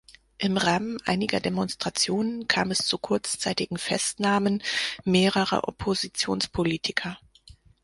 Im 0.39 0.57
Rahmen 0.57 0.97
einiger 1.05 1.39
Demonstrationen 1.39 2.47
kam 2.47 2.71
es 2.71 2.79
zu 2.87 2.97
kurzzeitigen 2.97 3.77
Festnahmen 3.77 4.63
mehrerer 5.03 5.67
Oppositionspolitiker. 5.67 7.19